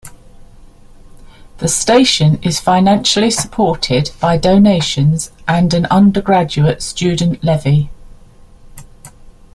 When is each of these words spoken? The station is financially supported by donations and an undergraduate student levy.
The 1.59 1.67
station 1.67 2.39
is 2.41 2.59
financially 2.59 3.29
supported 3.29 4.09
by 4.19 4.35
donations 4.39 5.29
and 5.47 5.71
an 5.75 5.85
undergraduate 5.91 6.81
student 6.81 7.43
levy. 7.43 7.91